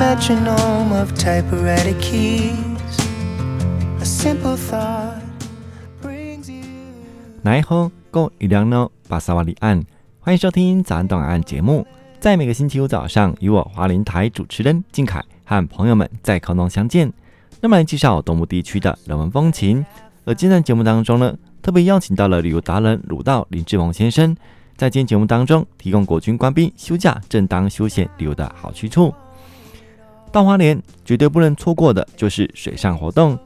[0.00, 2.56] metronome of typewriter keys.
[4.00, 5.20] A simple thought
[6.00, 6.64] brings you.
[7.42, 9.84] 来后够一两呢，巴萨瓦里岸，
[10.18, 11.86] 欢迎收听早安东海岸节目。
[12.18, 17.12] 在每个星期五早上，与我华林台主持人靖凯和朋友们在空中相见。
[17.60, 19.84] 那么来介绍东部地区的人文风情。
[20.24, 24.34] 而今天节目当中呢，特别邀请到了旅游达人鲁道林志宏先生，
[24.78, 29.12] 在今天节目当中提供国军官兵休假正当休闲旅游的好去处。
[30.32, 33.38] 到花莲绝对不能错过的就是水上活动，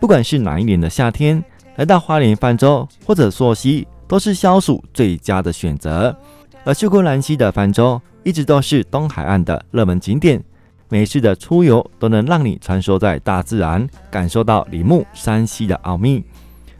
[0.00, 1.42] 不管是哪一年的夏天，
[1.76, 6.16] 来到花莲泛舟或者溯溪，都是消暑最佳的选择。
[6.64, 10.42] 而秀姑峦溪的泛舟一直都是东海岸的热门景点，
[10.88, 16.24] 每次的出游都能让你穿梭在大自然，感受到林木山溪的奥秘。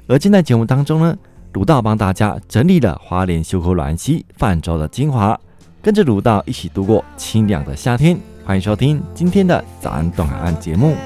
[0.06, 1.16] 而今天节目当中呢，
[1.52, 5.38] 鲁道帮大家整理了花莲秀姑峦溪泛舟的精华，
[5.81, 8.19] 跟着鲁道一起度过清凉的夏天。
[8.51, 10.97] 欢迎收听今天的早安东海岸节目。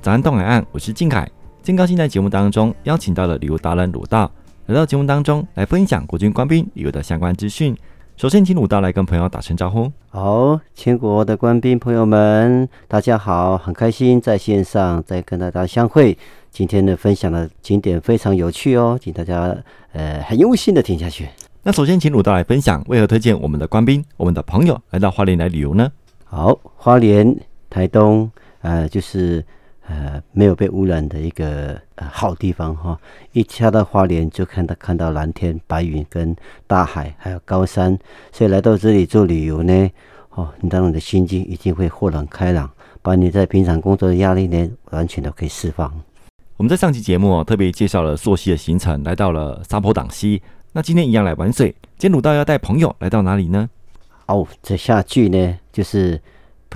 [0.00, 1.28] 早安东海岸，我是靖凯，
[1.60, 4.30] 真高兴在节目当中邀请到了旅游达人鲁道
[4.66, 7.76] 来到节目当中来分享国军官兵旅游的相关资讯。
[8.16, 9.90] 首先，请鲁道来跟朋友打声招呼。
[10.08, 16.16] 好，全国的官兵朋友们，大家好，很开心在线上再跟大家相会。
[16.52, 19.52] 今天的分享的景点非常有趣哦，请大家
[19.92, 21.28] 呃很用心的听下去。
[21.64, 25.90] 那首先，请鲁道来分享为何推荐我们的官兵、我们的朋友来到花莲来旅游呢？
[26.24, 27.36] 好，花莲、
[27.68, 29.44] 台东，呃，就是
[29.92, 32.98] 呃没有被污染的一个呃好地方哈、哦。
[33.32, 36.34] 一下到花莲就看到看到蓝天、白云跟
[36.66, 37.98] 大海，还有高山，
[38.32, 39.90] 所以来到这里做旅游呢，
[40.30, 42.70] 哦，你当你的心境一定会豁然开朗，
[43.02, 45.92] 把你在平常工作的压力呢完全都可以释放。
[46.56, 50.40] 我们在上期节目哦，特别介绍了溯溪的行程，来到了沙坡挡溪。
[50.72, 53.68] 那今天一样来玩水，今天鲁道要带朋友来到哪里呢？
[54.26, 56.20] 哦，这下句呢，就是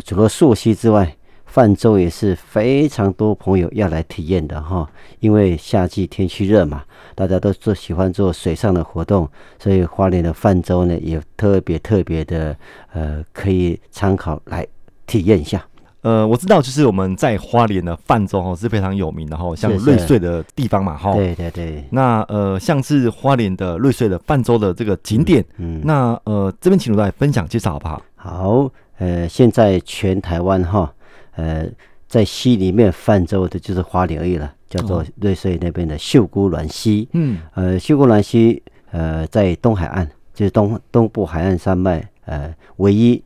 [0.04, 1.16] 除了溯溪之外，
[1.56, 4.86] 泛舟也是非常多朋友要来体验的哈。
[5.20, 6.84] 因为夏季天气热嘛，
[7.14, 9.26] 大家都做喜欢做水上的活动，
[9.58, 12.54] 所以花莲的泛舟呢也特别特别的
[12.92, 14.66] 呃，可以参考来
[15.06, 15.64] 体验一下。
[16.02, 21.14] 呃，我知道，就是我们在花莲的泛舟哦是非常有名的哈，像瑞穗的地方嘛哈。
[21.14, 21.82] 对对对。
[21.90, 28.02] 那呃，像是花莲的瑞穗的泛舟的这个景点，嗯，嗯那呃这边请鲁道来分享介绍好不好？
[28.14, 30.92] 好，呃，现在全台湾哈，
[31.36, 31.66] 呃，
[32.06, 37.08] 在溪里面泛舟的就是花莲而已了，叫做瑞穗那边的秀姑峦溪。
[37.12, 43.22] 嗯，呃，秀姑峦溪呃在东海岸，就是东东部海岸山脉呃唯一，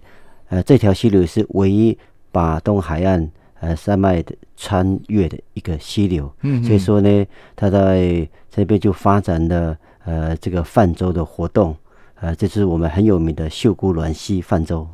[0.50, 1.98] 呃这条溪流是唯一。
[2.32, 3.28] 把东海岸
[3.59, 11.77] 呃山脉的穿越的一个溪流，嗯，所以说呢，它在这边就发展了呃这个泛舟的活动，
[12.21, 14.87] 呃，这是我们很有名的秀姑峦溪泛舟。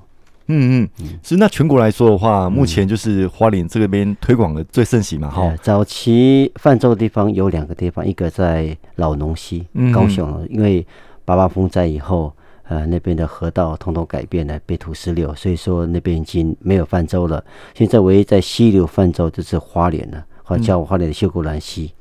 [0.48, 5.58] 嗯嗯，是那全国来说的话，目前就是花莲这边推广的最盛行嘛，哈、嗯。
[5.62, 10.86] 早期泛舟的地方有两个地方，一个在老农溪，高雄，嗯、因为
[11.24, 12.32] 八八风灾以后。
[12.68, 17.40] 呃，那边的河道统统改变了，被土石流，所以说那边已经没有泛舟了。
[17.74, 21.92] 现在唯一在溪流泛舟就是花莲了，或叫花莲的秀姑峦溪。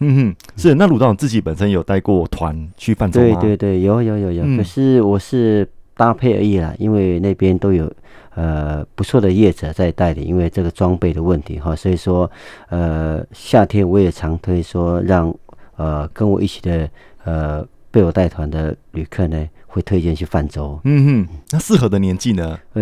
[0.00, 0.74] 嗯哼，是。
[0.74, 3.38] 那鲁道自己本身有带过团去泛舟吗？
[3.40, 4.42] 对对对，有有有有。
[4.44, 5.64] 嗯、可是我是
[5.98, 7.92] 搭配而已啦，因为那边都有
[8.34, 12.30] 呃不错的业者在带领，因为这个装备的问题哈，所以说
[12.70, 15.34] 呃夏天我也常推说让
[15.76, 16.88] 呃跟我一起的
[17.24, 19.46] 呃被我带团的旅客呢。
[19.70, 22.58] 会推荐去泛舟，嗯哼，那适合的年纪呢？
[22.72, 22.80] 呃，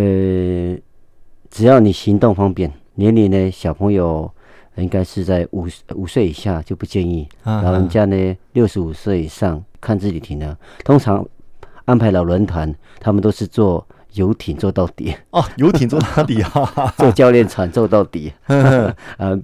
[1.50, 4.30] 只要你行动方便，年龄呢，小朋友
[4.76, 5.66] 应该是在五
[5.96, 10.56] 五岁以下就不建议，啊、老人家呢六十五岁以上看自己体能。
[10.84, 11.26] 通常
[11.86, 18.94] 安排老人团，他们都是坐游艇坐到底哦，游艇坐到底啊， 坐教练船坐到底， 呃，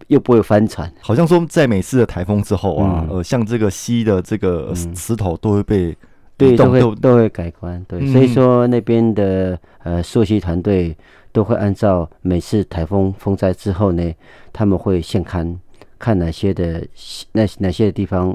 [0.08, 0.92] 又不会翻船。
[1.00, 5.96] 好像说在每次的台风之后啊，嗯、呃，像这个西的这个石头都会被。
[6.34, 7.84] 对，都会都会改观。
[7.86, 10.96] 对，嗯、所以说那边的呃溯溪团队
[11.30, 14.12] 都会按照每次台风风灾之后呢，
[14.52, 15.56] 他们会现看
[16.00, 16.84] 看哪些的
[17.32, 18.34] 那哪些的地方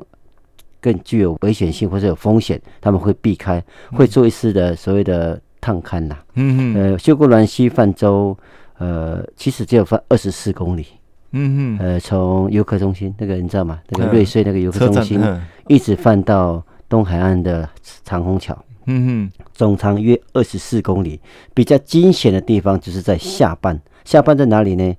[0.82, 6.18] 更具有危险性或者有风险，他们会避开，会做一次的所谓的探勘呐。
[6.36, 6.76] 嗯嗯。
[6.94, 8.38] 呃，秀姑峦溪泛舟，
[8.78, 10.86] 呃，其实只有泛二十四公里。
[11.32, 11.80] 嗯嗯。
[11.80, 13.80] 呃，从游客中心那个你知道吗？
[13.90, 15.22] 那个瑞穗那个游客中心，
[15.68, 16.64] 一直泛到。
[16.90, 17.70] 东海岸的
[18.06, 21.20] 长虹桥，嗯哼，总长约二十四公里。
[21.54, 24.96] 比较惊险的地方就是在下半，下半在哪里呢？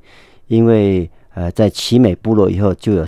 [0.48, 3.06] 因为呃，在奇美部落以后就有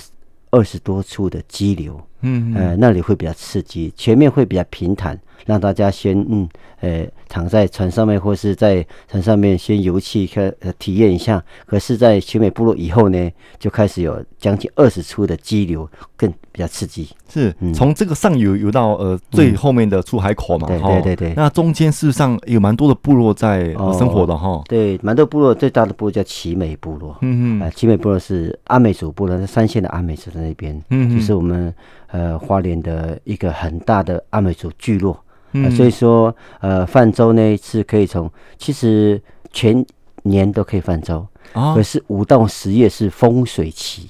[0.50, 5.18] 二十多处的激流，嗯，呃，那里会比较刺激，前面会比较平坦。
[5.46, 6.48] 让大家先嗯，
[6.80, 11.42] 呃，躺在船上面，或是在船上面先游憩，看呃体验一下。
[11.66, 17.08] 可是，在奇美部落以后呢，就开始有将近二十处的激流，更比较刺激。
[17.28, 20.66] 是从这个上游游到呃最后面的出海口嘛？
[20.68, 21.34] 嗯、对对对对。
[21.36, 24.64] 那中间事实上有蛮多的部落在生活的哈、哦。
[24.68, 27.16] 对，蛮多部落，最大的部落叫奇美部落。
[27.20, 27.62] 嗯嗯。
[27.62, 30.80] 呃，奇美部落是阿美族部落，在三线的阿美族在那边。
[30.90, 31.72] 嗯就是我们
[32.08, 35.16] 呃花莲的一个很大的阿美族聚落。
[35.52, 39.20] 嗯、呃，所以说，呃，泛舟呢是可以从，其实
[39.52, 39.84] 全
[40.22, 44.08] 年都可以泛舟，哦、可是五到十月是风水期，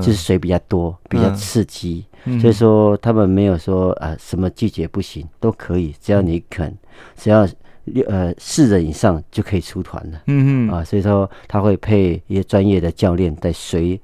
[0.00, 6.76] 就是水比较多，比较刺激，嗯、所以说他们没有说啊、呃、什么季节不行，都可以，只要你肯，
[7.16, 7.48] 只要。
[7.88, 14.00] 六呃四人以上就可以出团了，嗯嗯啊，所以说他会配一些专业的教练在随，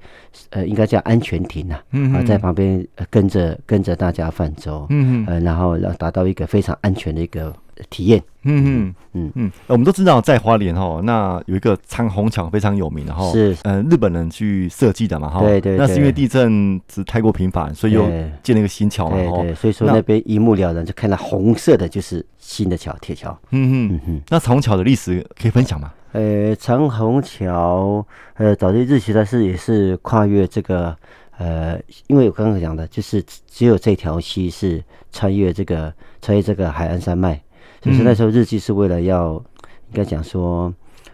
[0.49, 7.53] 呃，应该叫安全艇啊，嗯啊，在旁边跟着跟着大家泛舟，嗯嗯，呃，然后让达到一个非常安全的一个。
[7.89, 9.31] 体验，嗯嗯嗯。
[9.35, 13.55] 嗯，我们都知道在花莲哈，那有一个长虹桥非常有名的哈，是。
[13.63, 18.03] 呃日本人去设计的嘛哈，对对，那是因为地震是太过频繁，所以又
[18.43, 25.91] 建了一个新桥嘛哈，对，所以说那边一目了然，就看到红色的就是新的桥，铁桥，嗯嗯嗯，那长虹桥的历史可以分享吗？
[26.11, 28.05] 呃，长虹桥
[28.35, 30.95] 呃，早期日期它是也是跨越这个
[31.37, 37.41] 呃，因为我刚刚讲的就是只有这条溪是穿越这个穿越这个海岸山脉。
[37.85, 40.73] 就是那时候日记是为了要，应该讲说，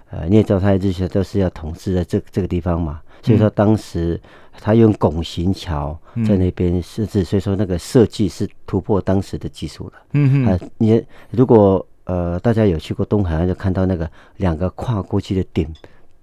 [0.10, 4.20] 呃，你也知道他的日记都是要统治在这这个地方嘛，所以说当时
[4.54, 9.94] 他用拱形桥在那边设置，所以说那个设计是突破当时的技术了。
[10.14, 10.48] 嗯嗯。
[10.48, 15.72] 啊，你如果呃大家有去过东海岸，就看到那个两个跨过去的点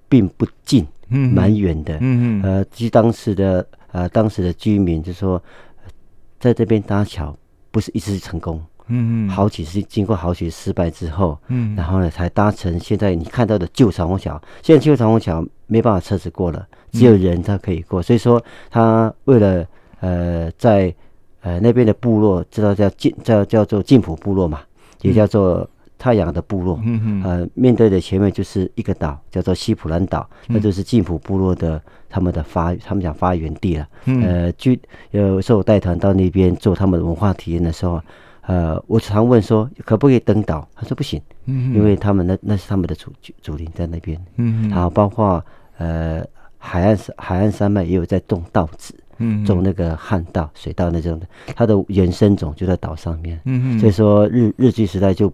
[0.08, 1.94] 并不近，嗯，蛮远的。
[1.96, 2.42] 嗯嗯。
[2.42, 5.42] 呃，据当时的呃当时的居民就说，
[6.40, 7.36] 在这边搭桥
[7.70, 8.64] 不是一次成功。
[8.88, 14.40] 嗯嗯，好几次经过好几次失败之后，嗯，然后呢才搭乘现在你看到的旧长虹桥。
[14.62, 18.00] 现在旧长虹桥没办法车子过了，只有人他可以过。
[18.00, 19.66] 嗯、所以说他为了
[20.00, 20.94] 呃在
[21.42, 24.60] 呃那边的部落，知道叫晋叫叫做晋普部落嘛，
[25.02, 25.68] 也叫做
[25.98, 26.80] 太阳的部落。
[26.82, 33.86] 嗯嗯，呃面对的前面就是一个岛，叫做西普兰岛，嗯、那就是晋普部落的他们的发他们讲发源地了。
[34.06, 34.74] 嗯，呃，就
[35.10, 38.00] 有时候我带团到那边做他们的文化体验的时候。
[38.48, 40.66] 呃，我常问说可不可以登岛？
[40.74, 43.12] 他说不行，嗯，因为他们那那是他们的祖
[43.42, 45.44] 祖灵在那边，嗯，然后包括
[45.76, 46.24] 呃
[46.56, 55.30] 海岸海岸山脉也有在种稻子，嗯，种那个旱稻、水稻那种的，它的原生种就在岛上面，嗯，所以说日日据时代就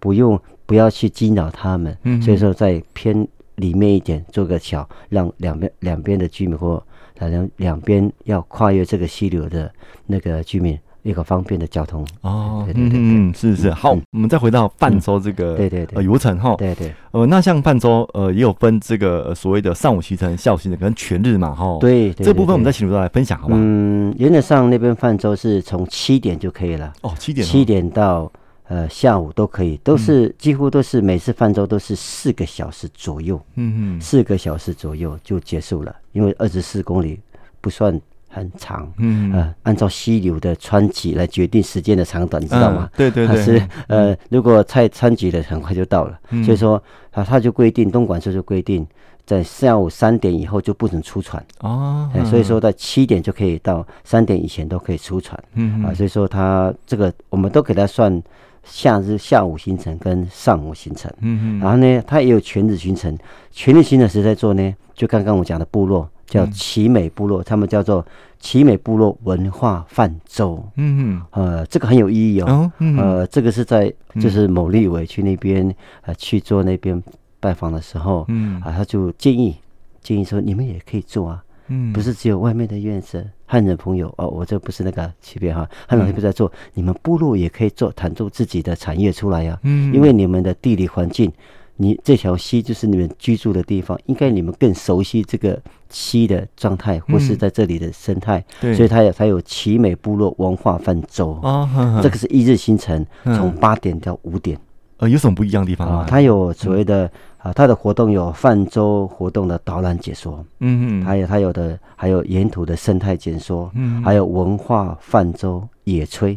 [0.00, 0.36] 不用
[0.66, 6.82] 不要去惊扰他们，嗯，所以说在偏里面一点做个桥，让两边两边的居民或
[7.20, 9.72] 两两边要跨越这个溪流的
[10.04, 10.76] 那个居民。
[11.02, 12.06] 一个方便的交通。
[12.20, 16.04] 哦，对对对，嗯，是是好，我们再回到泛舟这个对对对。
[16.04, 16.92] 游程哈，对对。
[17.12, 23.54] 呃，那像泛舟呃也有分这个所谓的上午行程、下午行程跟全日嘛哈，对，这部分我们再请卢导来分享好吧？
[23.58, 26.92] 嗯，原则上那边泛舟是从七点就可以了。
[27.02, 28.30] 哦，七点七点到
[28.68, 37.18] 呃下午都可以，都是几乎都是每次泛舟都是四个小时左右，嗯嗯，四个小时左右就结束了，因为二十四公里
[37.60, 38.00] 不算。
[38.32, 42.88] 很长，嗯呃，按照溪流的湍急来决定时间的长短，你知道吗？
[42.96, 46.16] 对对对，是呃，如果太湍急了，很快就到了。
[46.44, 48.86] 所以说啊，他就规定东莞市就规定，
[49.26, 52.08] 在下午三点以后就不准出船哦。
[52.24, 55.36] 所以说在七点就可以到，三点以前都可以出船。
[55.54, 58.22] 嗯啊，所以说他这个我们都给他算
[58.62, 61.10] 夏日下午行程跟上午行程。
[61.20, 63.18] 嗯嗯，然后呢，它也有全日行程，
[63.50, 66.08] 全日行程是在做呢，就刚刚我讲的部落。
[66.30, 68.06] 叫奇美部落，他们叫做
[68.38, 70.64] 奇美部落文化泛舟。
[70.76, 72.70] 嗯嗯，呃，这个很有意义哦。
[72.78, 77.02] 嗯、呃，这个是在就是某立委去那边呃去做那边
[77.40, 79.56] 拜访的时候，嗯啊，他就建议
[80.00, 81.42] 建议说，你们也可以做啊。
[81.66, 89.58] 嗯，不是只有外面的院子汉人朋友哦，我这不是那个区别哈，汉人不在做，你们部落也可以做，产出自己的产业出来呀。
[89.64, 91.32] 嗯，因为你们的地理环境。
[91.80, 95.58] 你这条溪就是你们居住的地方，应该你们更熟悉这个
[95.88, 102.02] 溪的状态，或是在这里的生态，嗯、所以它有它有奇美部落文化泛舟哦，呵呵。
[102.02, 104.58] 这个是一日行程，从八点到五点。
[104.98, 106.06] 呃，有什么不一样的地方啊？
[106.06, 116.36] 它有所谓的、嗯、啊，它的活动有泛舟活动的导览解说，嗯嗯，还有它有的还有沿途的生态解说，嗯，还有文化泛舟野炊。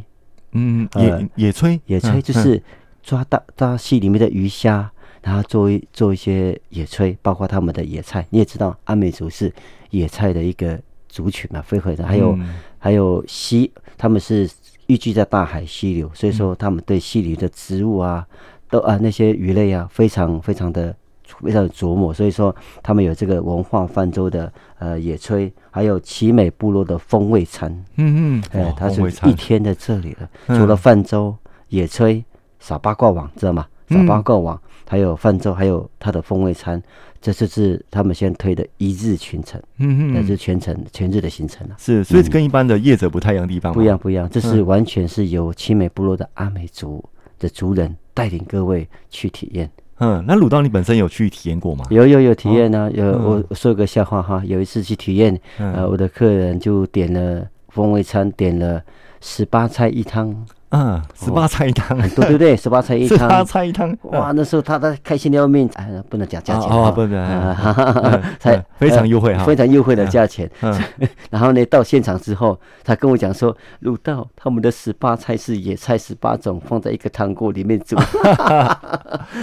[0.54, 2.64] 嗯，呃野野炊，野炊就是
[3.02, 4.90] 抓大大溪里面的鱼虾，
[5.24, 8.25] 然后做一做一些野炊，包括他们的野菜。
[8.30, 9.51] 你也知道，阿美族是
[9.89, 12.06] 野菜的一个族群嘛，非会的。
[12.06, 14.50] 还有、嗯还有溪，他们是
[14.88, 18.27] 寓居在大海溪流，所以说他们对溪流的植物啊，
[18.70, 20.94] 都啊那些鱼类啊，非常非常的
[21.42, 22.13] 非常的琢磨。
[22.13, 27.72] 所以说他们有这个文化泛舟的呃野炊，还有奇美部落的风味餐。
[27.96, 31.34] 嗯嗯，哎、哇他是一天在这里了，嗯除了泛舟、
[31.70, 32.22] 野炊、
[32.60, 33.65] 撒八卦网，知道吗？
[33.88, 36.82] 嗯撒八卦网，还有泛舟，还有它的风味餐，
[37.22, 47.04] 这就是他们先推的一日全程，嗯嗯，那是全程全日的行程了、是，所以跟一般的业者不太一样的地方嘛，不一样，不一样，这是嗯完全是由奇美部落的阿美族
[47.40, 49.70] 的族人带领各位去体验。
[50.00, 51.86] 嗯，那鲁道你本身有去体验过吗？
[51.90, 58.84] 有有有体验呢、有嗯我我说个笑话哈，有一次去体验，呃，嗯我的客人就点了风味餐，点了
[59.22, 60.46] 十八菜一汤。
[60.75, 63.18] 嗯，十八菜一汤，对对对， 十八菜一汤。
[63.20, 69.44] 十八，菜一汤，哇，那时候他他开心的要命，哎，不能讲价钱哦哦哈不能啊嗯哈哈哈嗯才嗯非常优惠哈。
[69.44, 70.50] 非常优惠的价钱。
[70.62, 70.74] 嗯
[71.30, 77.96] 然后呢，到现场之后，他跟我讲说，鲁道他们的十八菜是野菜十八种，放在一个汤锅里面煮。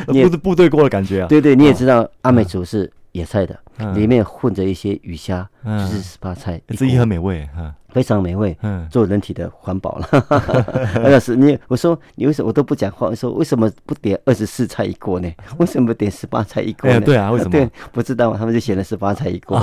[0.08, 8.56] 你也部部队锅的感觉啊， 对对，你也知道阿美族是野菜的，嗯里面混着一些鱼虾，嗯就是十八菜一锅，这也很美味，嗯非常美味。
[8.62, 10.08] 嗯做人体的环保了，
[11.02, 13.08] 那是你我说你为什么我都不讲话？
[13.08, 15.28] 我说为什么不点二十四菜一锅呢？
[15.58, 16.96] 为什么点十八菜一锅呢？
[16.96, 19.60] 哎对啊为什么 对，不知道，他们就写了十八菜一锅。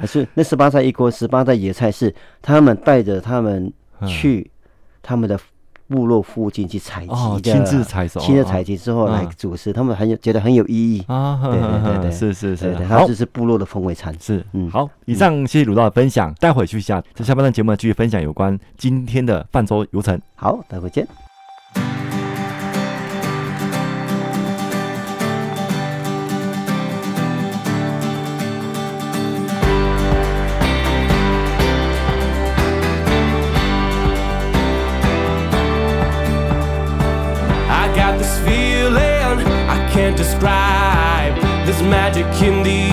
[0.00, 3.70] 可是那十八菜一锅，十八道野菜是他们带着他们
[4.06, 4.50] 去
[5.02, 5.38] 他们的
[5.92, 11.04] 部落附近去采集的，哦亲自采收亲自采集之后来嗯主食，他们很有觉得很有意义。
[11.06, 14.14] 啊，对对对对，是是是好它这是部落的风味餐。
[14.18, 20.18] 是，嗯好，以上谢谢鲁道的分享，待会儿休息一下，在下半段节目继续分享有关今天的泛舟游程。
[20.34, 21.06] 好，待会见。
[40.12, 41.34] Can't describe.
[41.66, 42.91] There's magic in the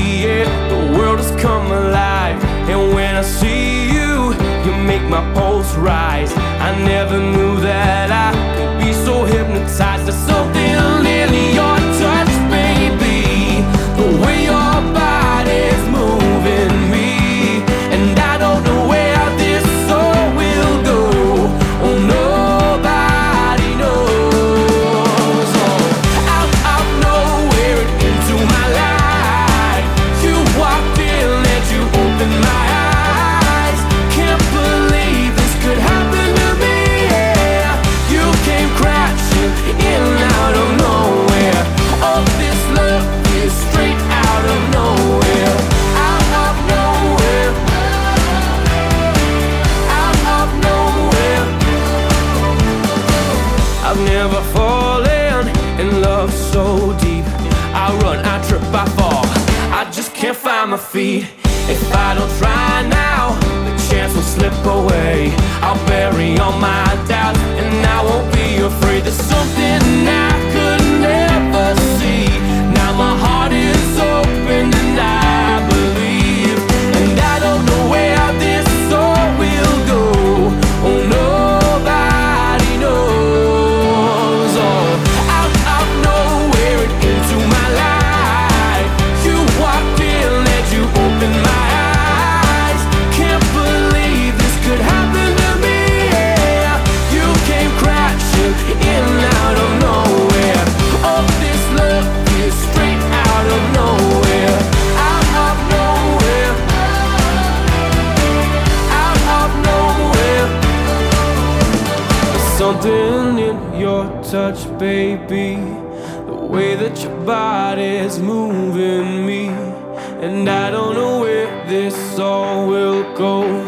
[120.22, 123.59] And I don't know where this all will go.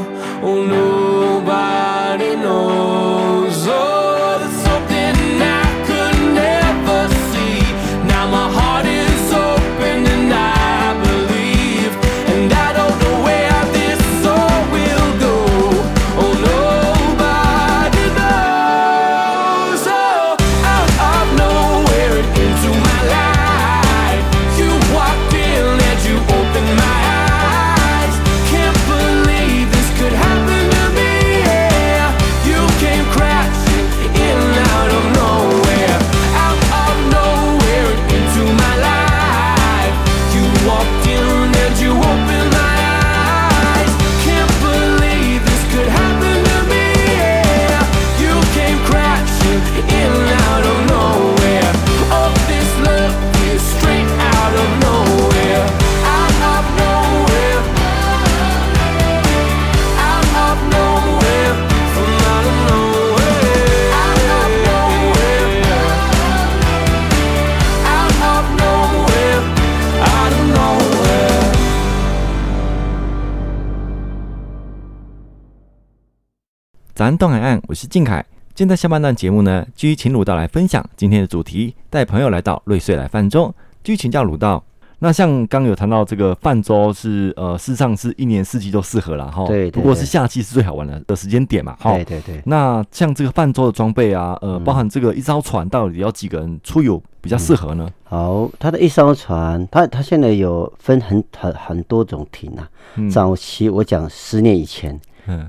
[77.02, 78.24] 早安东海岸，我是靖凯。
[78.54, 83.52] 现在下半段节目呢，继续请鲁道来分享今天的主题，带朋友来到瑞穗来泛舟。
[83.84, 84.64] 继续请教鲁道。
[85.00, 89.48] 那像刚有谈到这个泛舟是呃，事实上是一年四季都适合了哈。
[89.48, 89.82] 对，对，对。
[89.82, 91.76] 不过是夏季是最好玩的的时间点嘛。
[91.82, 92.40] 对对对。
[92.46, 97.84] 那像这个泛舟的装备啊，呃，包含这个一艘船到底要几个人出游比较适合呢？
[97.88, 102.70] 嗯、好，它的一艘船，它它现在有分很很很多种艇啊。
[102.98, 105.00] 嗯、早期我讲十年以前，嗯，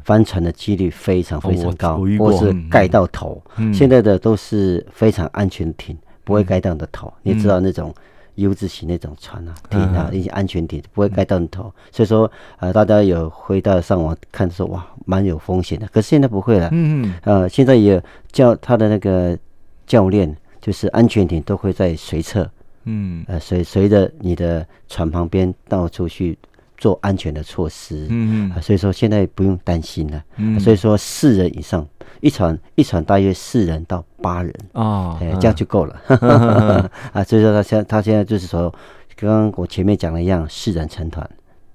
[0.05, 3.43] 翻船的几率非常非常高，哦、或是盖到头。
[3.57, 7.13] 嗯、现在的都是非常安全的艇，不会盖到你的头。
[7.25, 7.95] 嗯、你知道那种。
[8.37, 15.87] U 字型那种船啊，艇啊，一些安全艇不会盖到你头，嗯、所以说呃，大家有回到上网看说哇，蛮有风险的。
[15.89, 18.03] 可是现在不会了，嗯嗯，呃，现在也
[18.33, 19.39] 教他的那个
[19.87, 22.51] 教练，就是安全艇都会在随侧，
[22.85, 26.39] 嗯，呃，随随着你的船旁边到处去
[26.83, 31.87] 做安全的措施，嗯嗯、呃，所以说现在不用担心了，嗯、所以说四人以上。
[32.21, 36.01] 一船一船大约四人到八人哦，哎，这样就够了
[37.13, 37.25] 啊。
[37.25, 38.73] 所以说他现他现在就是说，
[39.17, 41.29] 刚刚我前面讲的一样，四人成团，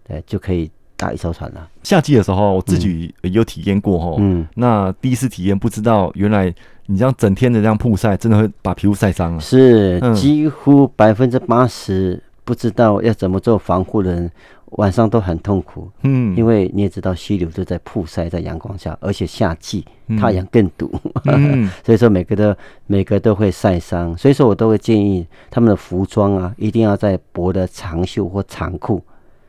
[0.07, 1.67] 对，就可以打一艘船了。
[1.83, 6.53] 夏季的时候，我自己有体验过哦，嗯，那第一次体验不知道原来
[6.85, 9.41] 你这样整天的这样曝晒，真的会把皮肤晒伤了。
[9.41, 14.31] 是，几乎百分之八十不知道要怎么做防护的人。
[14.71, 19.85] 晚上都很痛苦，嗯，因为你也知道溪流都在曝晒在阳光下，而且夏季
[20.19, 20.91] 太阳更毒，
[21.25, 29.01] 嗯、 所以说每个都每个都会晒伤，所以说我都会建议他们的服装啊，一定要在薄的长袖或长裤，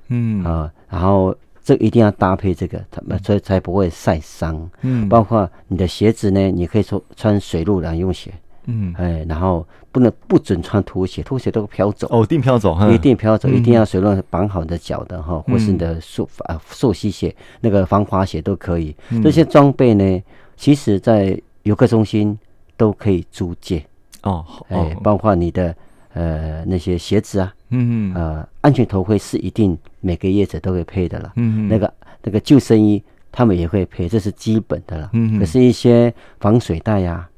[0.08, 0.44] 嗯。
[0.44, 8.32] 啊，然后这一定要搭配这个，他们所以才不会晒伤，嗯，包括你的鞋子呢，你可以说穿水陆两用鞋。
[8.70, 12.06] 嗯，哎，然后不能不准穿拖鞋，拖鞋都会飘走。
[12.10, 18.94] 哦，一定飘走，一定飘走，嗯、一定要水陆绑好你的脚的哈，或是你的溯啊溯溪鞋，那个防滑鞋都可以。
[19.08, 20.22] 嗯、这些装备呢，
[20.54, 22.38] 其实在游客中心
[22.76, 23.82] 都可以租借。
[24.22, 25.74] 哦，哎，包括你的
[26.12, 33.02] 呃那些鞋子啊，嗯呃安全头盔是一定每个业者都会配的了，嗯那个那个救生衣
[33.32, 37.30] 他们也会配，这是基本的了，嗯可是一些防水袋呀、啊。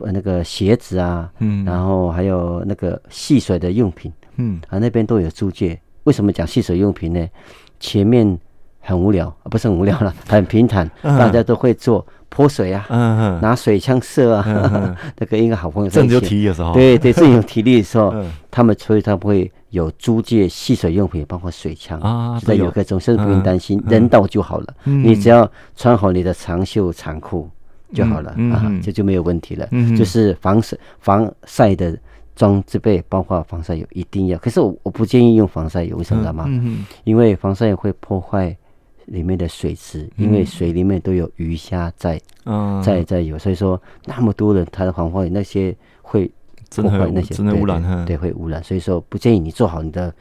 [0.00, 5.78] 那个鞋子啊，嗯，然后还有那个戏水的用品，嗯，啊那边都有租借。
[6.04, 7.28] 为什么讲戏水用品呢？
[7.80, 8.38] 前面
[8.80, 15.90] 很无聊，不是很无聊了， 很平坦，大家都会做泼水啊，嗯，拿水枪射啊， 那个应该好朋友。
[15.90, 18.14] 正有体力的时候，对对，正有体力的时候，
[18.50, 24.74] 他们所以他不会有租借戏水用品，包括水枪啊，在游客中甚至不用担心，人到就好了。
[24.84, 27.50] 你只要穿好你的长袖长裤。
[27.92, 29.68] 就好了、嗯嗯、啊，这就没有问题了。
[29.70, 31.96] 嗯、哼就是防晒防晒的
[32.34, 34.38] 装置备，包括防晒油一定要。
[34.38, 36.44] 可是我我不建议用防晒油，为什么？
[36.46, 38.54] 嗯、哼因为防晒油会破坏
[39.06, 46.30] 里面的水质，嗯、因为水里面都有鱼虾在，嗯、在在有，所以说那么多人他的防晒油那些会
[46.74, 48.62] 破坏那些，真的污染，对，对，会污染。
[48.62, 50.12] 所以说不建议你做好你的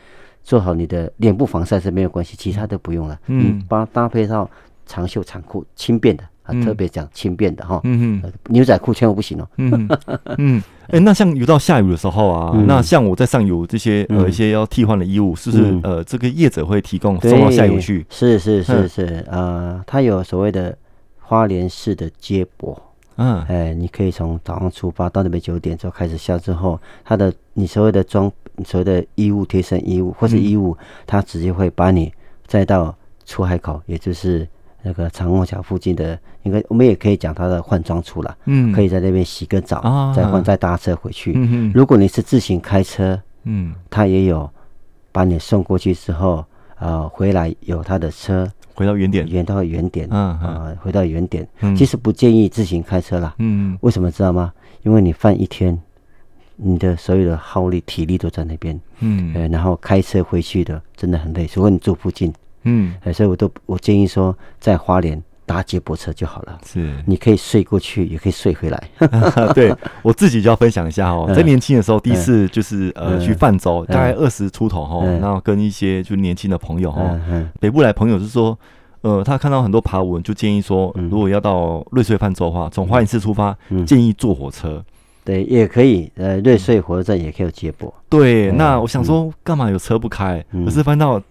[0.43, 3.19] 做好你的脸部防晒是没有关系，其他都不用了。
[3.25, 4.49] 嗯，帮搭配到
[4.85, 6.23] 长袖长裤，轻便的。
[6.45, 9.89] 啊，特别讲轻便的哈，嗯嗯，牛仔裤千万不行哦，嗯
[10.37, 18.05] 嗯， 哎，那像游到下雨的时候啊，那像我在上游这些呃一些要替换的衣物，是不是呃这个业者会提供送到下游去？
[18.09, 20.77] 是是是是，呃，它有所谓的
[21.19, 22.79] 花莲市的接驳，
[23.15, 28.31] 嗯，哎，你可以从早上出发到那边九点之后开始下之后，它的你所谓的装
[28.63, 30.77] 所谓的衣物贴身衣物或是衣物，
[31.07, 32.13] 它直接会把你
[32.45, 34.47] 载到出海口，也就是。
[34.87, 41.33] 那个长虹桥附近的，应该我们也可以讲它的换装处了，嗯，可以在那边洗个澡，啊、再换再搭车回去。
[41.35, 44.47] 嗯哼，如果你是自行开车，嗯，他也有
[45.11, 46.45] 把你送过去之后，
[46.77, 51.47] 呃，回来有他的车回到原点，原到原点，嗯啊，回到原点。
[51.61, 54.53] 嗯、其实不建议自行开车啦，嗯，为什么知道吗？
[54.83, 55.75] 因为你放一天，
[56.57, 62.31] 你的所有的耗力、体力都在那边，嗯，呃，然后开车回去的真的很累，除非你住附近。
[62.65, 66.59] 嗯，所以我都我建议说，在花莲搭接驳车就好了。
[66.65, 68.89] 是，你可以睡过去，也可以睡回来。
[69.53, 77.15] 对，我自己就要分享一下哦，在年轻的时候，第一次就是呃去泛舟，大概二十出头哈，然后跟一些就年轻的朋友哈，
[77.59, 78.57] 北部来朋友就是说，
[79.01, 84.83] 呃，他看到很多爬文，就建议说，如果要到瑞穗泛舟的话，从花莲市出发，建议坐火车。
[85.23, 87.93] 对，也可以，呃，瑞穗火车站也可以有接驳。
[88.09, 90.43] 对，那我想说，干嘛有车不开？
[90.65, 91.21] 可是翻到。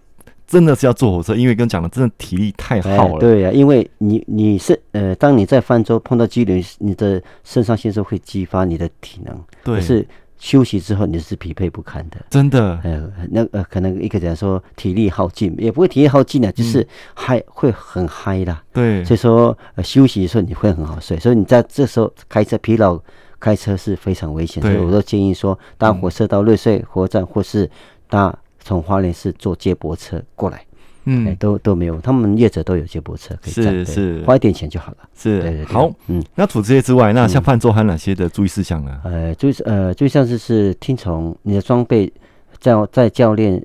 [0.47, 3.15] 真的是要坐火车，因为跟讲的，真的体力太耗了。
[3.15, 9.39] 哎、对呀、啊，因为你你是呃，当你在泛舟碰到激流，你的肾上腺素会激发你的体能。
[9.63, 9.75] 对。
[9.75, 12.79] 可是休息之后你是疲惫不堪的，真的。
[12.83, 18.61] 呃，那呃，可能一个人说体力耗尽，也不会体力耗尽啊，就是嗨、嗯、会很嗨啦。
[18.73, 22.99] 对，所以说、呃、休息的时候你会很好睡，所以你在这时候开车疲劳
[23.39, 27.67] 开车是非常危险，所以我都建议说搭火车到瑞穗火车站，或是
[28.09, 30.65] 搭从花莲市坐接驳车过来。
[31.07, 34.97] 嗯、欸，都都没有，他们业者都有接驳车可以站，是是，花一点钱就好了。
[35.15, 39.01] 是，对对对好，嗯，那除这些之外，那像泛舟还有哪些的注意事项呢？
[39.03, 42.11] 呃，注意呃，注意像是是听从你的装备，
[42.59, 43.63] 在在教练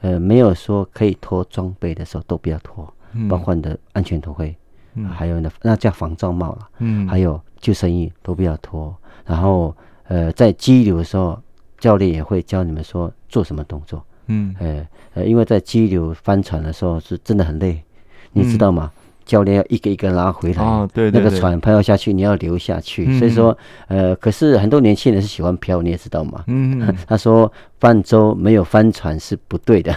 [0.00, 4.52] 呃没有说可以脱装备的时候，都不要脱，嗯、包括你的安全头盔，
[4.94, 8.92] 嗯，还有呢，那叫防撞帽了，嗯，还有救生衣都不要脱。
[9.24, 9.72] 然后
[10.08, 11.40] 呃，在激流的时候，
[11.78, 14.04] 教练也会教你们说做什么动作。
[14.26, 17.82] 嗯，呃，呃，因为在激流翻船的时候是真的很累，
[18.32, 18.90] 你知道吗？
[18.96, 23.04] 嗯教练要一个一个拉回来，哦、对，对，对，那个船漂下去，你要留下去。
[23.06, 23.56] 嗯、所以说，
[23.86, 26.42] 呃，可是很多年轻人是喜欢漂，你也知道嘛？
[26.48, 27.50] 嗯， 他说
[27.82, 29.92] 泛舟没有帆船是不对的，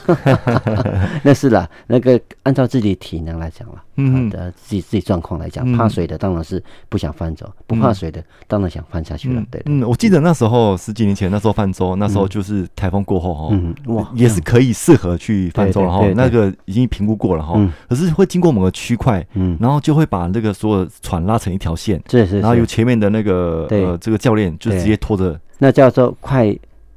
[1.22, 9.44] 那是啦，那个按照自己体能来讲了，嗯的自己自己状况来讲，嗯、怕水的当然是不想泛舟，不怕水的当然想翻下去了。
[9.52, 17.54] 对，嗯，我记得那时候十几年前，那时候泛舟，那时候就是台风过后哈，嗯，哇，也是可以适合去泛舟，然后那个已经评估过了哈，
[17.88, 19.24] 可是会经过某个区块。
[19.36, 26.52] 嗯，然后就会把那个所有船拉成一条线，是是，然后由前面的那个呃这个教练就直接拖着，那叫做快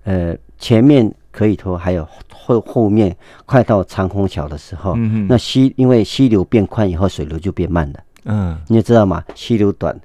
[0.04, 3.16] 呃前面可以拖，还有后后面
[3.46, 4.94] 快到长虹桥的时候，
[5.28, 9.22] 那溪因为溪流变宽以后，水流就变慢了，嗯，你也知道嘛？
[9.34, 9.98] 溪流短，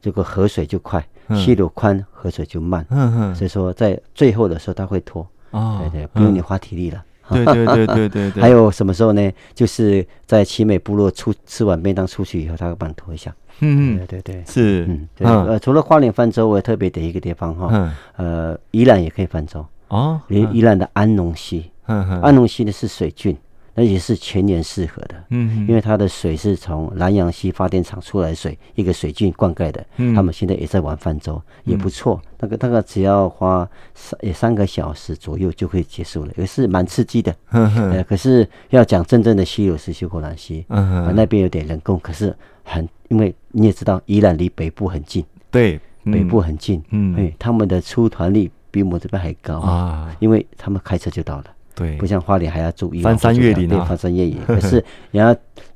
[0.00, 1.00] 这个河水就快；
[1.36, 7.04] 溪流宽，河水就慢，嗯哼，所以说在最后的时候它会拖，哦，对对，不用你花体力了。
[7.30, 9.30] 对对对对对对，还有什么时候呢？
[9.54, 13.30] 就是在奇美部落出吃完便当出去以后，他会帮你拖一下。
[13.60, 14.86] 嗯嗯，对对对，是。
[14.88, 15.26] 嗯对。
[15.26, 17.92] 呃，除了花莲泛舟，我也特别的一个地方哈，嗯。
[18.16, 23.36] 呃，宜兰也可以泛舟哦，连宜兰的安农溪，嗯嗯，安农溪呢是水郡，
[23.74, 32.20] 那也是全年适合的，嗯，因为它的水是从南洋溪发电厂出来的水，一个水郡灌溉的，嗯，他们现在也在玩泛舟，也不错。
[32.38, 37.34] 那个那个只要花三也三个小时左右就可以结束了，也是蛮刺激的。
[37.52, 51.44] 嗯呃，可是要讲真正的溪流是秀姑兰溪，嗯，那边有点人工，可是很，因为你也知道，宜兰离北部很近，对，北部很近，嗯，他们的出团率比我们这边还高啊，因为他们开车就到了。
[51.74, 54.38] 对，不像花莲还要住一翻山越岭啊，翻山越岭。
[54.46, 55.34] 可是你要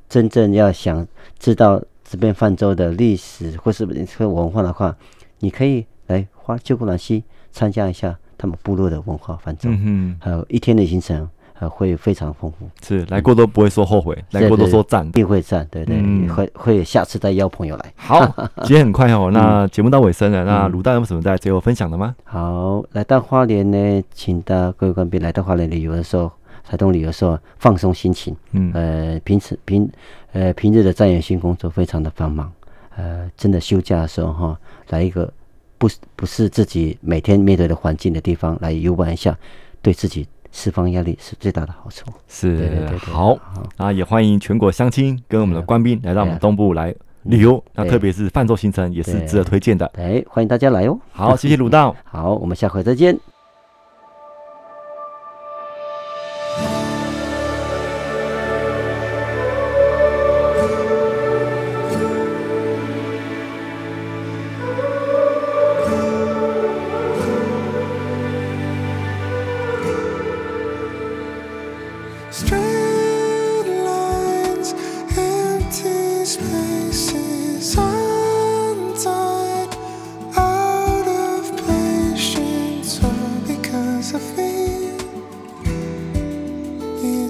[0.09, 1.07] 真正要想
[1.39, 4.97] 知道这边泛舟的历史或是文化的话，
[5.39, 11.29] 你可以来花旧姑南溪参加一下他们部落的文化泛舟，嗯，还有一天的行程。
[11.69, 17.93] 会非常丰富，是来过都不会说后悔，来过都说赞，一定会赞，对对，会会下次再邀朋友来。
[17.97, 18.21] 好，
[18.65, 22.15] 今天很快哦，那节目到尾声了，那鲁大有什么在最后分享的吗？
[22.25, 26.31] 好，来到花莲呢，请到各位官兵来到花莲旅游的时候，
[26.65, 29.91] 台东旅游的时候放松心情，嗯，呃，平时平
[30.33, 32.51] 呃平日的在野性工作非常的繁忙，
[32.97, 35.33] 呃，真的休假的时候哈，来一个
[35.79, 39.37] 不不是自己每天面对的环境的地方来游玩一下，
[39.81, 40.27] 对自己。
[40.53, 42.05] 释放压力是最大的好处。
[42.29, 43.37] 是，对对对对好
[43.77, 47.63] 啊，也欢迎全国乡亲跟我们的官兵来到我们东部来旅游。
[47.75, 49.85] 那特别是泛舟行程也是值得推荐的。
[49.97, 50.97] 哎，欢迎大家来哦。
[51.11, 51.97] 好，谢谢鲁道。
[52.05, 53.32] 好，我们下回再见。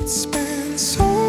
[0.05, 1.22] It's been so long.